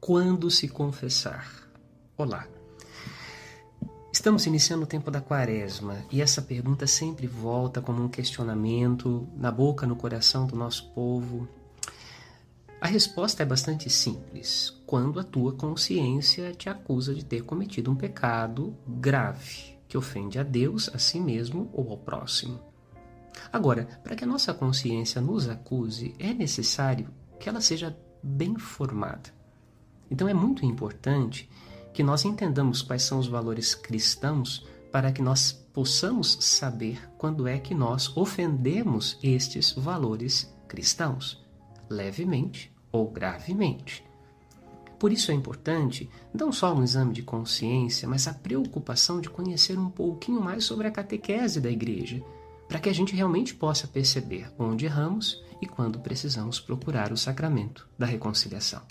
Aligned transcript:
Quando 0.00 0.50
se 0.50 0.66
confessar? 0.66 1.46
Olá. 2.16 2.48
Estamos 4.10 4.46
iniciando 4.46 4.84
o 4.84 4.86
tempo 4.86 5.10
da 5.10 5.20
quaresma 5.20 6.02
e 6.10 6.22
essa 6.22 6.40
pergunta 6.40 6.86
sempre 6.86 7.26
volta 7.26 7.82
como 7.82 8.02
um 8.02 8.08
questionamento 8.08 9.28
na 9.36 9.52
boca, 9.52 9.86
no 9.86 9.94
coração 9.94 10.46
do 10.46 10.56
nosso 10.56 10.90
povo. 10.94 11.46
A 12.80 12.86
resposta 12.86 13.42
é 13.42 13.46
bastante 13.46 13.90
simples. 13.90 14.70
Quando 14.86 15.20
a 15.20 15.22
tua 15.22 15.52
consciência 15.52 16.54
te 16.54 16.70
acusa 16.70 17.14
de 17.14 17.22
ter 17.22 17.42
cometido 17.42 17.90
um 17.90 17.94
pecado 17.94 18.74
grave, 18.88 19.78
que 19.86 19.98
ofende 19.98 20.38
a 20.38 20.42
Deus, 20.42 20.88
a 20.94 20.98
si 20.98 21.20
mesmo 21.20 21.68
ou 21.74 21.90
ao 21.90 21.98
próximo. 21.98 22.58
Agora, 23.52 23.84
para 24.02 24.16
que 24.16 24.24
a 24.24 24.26
nossa 24.26 24.54
consciência 24.54 25.20
nos 25.20 25.46
acuse, 25.46 26.14
é 26.18 26.32
necessário 26.32 27.10
que 27.38 27.50
ela 27.50 27.60
seja 27.60 27.94
bem 28.22 28.58
formada. 28.58 29.39
Então 30.10 30.28
é 30.28 30.34
muito 30.34 30.66
importante 30.66 31.48
que 31.92 32.02
nós 32.02 32.24
entendamos 32.24 32.82
quais 32.82 33.02
são 33.02 33.18
os 33.18 33.28
valores 33.28 33.74
cristãos 33.74 34.66
para 34.90 35.12
que 35.12 35.22
nós 35.22 35.52
possamos 35.72 36.38
saber 36.40 37.08
quando 37.16 37.46
é 37.46 37.58
que 37.58 37.74
nós 37.74 38.14
ofendemos 38.16 39.18
estes 39.22 39.72
valores 39.72 40.52
cristãos, 40.66 41.44
levemente 41.88 42.72
ou 42.92 43.08
gravemente. 43.08 44.04
Por 44.98 45.12
isso 45.12 45.30
é 45.30 45.34
importante 45.34 46.10
não 46.34 46.52
só 46.52 46.74
um 46.74 46.84
exame 46.84 47.14
de 47.14 47.22
consciência, 47.22 48.06
mas 48.06 48.28
a 48.28 48.34
preocupação 48.34 49.20
de 49.20 49.30
conhecer 49.30 49.78
um 49.78 49.88
pouquinho 49.88 50.40
mais 50.40 50.64
sobre 50.64 50.86
a 50.86 50.90
catequese 50.90 51.60
da 51.60 51.70
igreja, 51.70 52.22
para 52.68 52.78
que 52.78 52.88
a 52.88 52.92
gente 52.92 53.14
realmente 53.14 53.54
possa 53.54 53.88
perceber 53.88 54.52
onde 54.58 54.84
erramos 54.84 55.42
e 55.60 55.66
quando 55.66 56.00
precisamos 56.00 56.60
procurar 56.60 57.12
o 57.12 57.16
sacramento 57.16 57.88
da 57.98 58.06
reconciliação. 58.06 58.82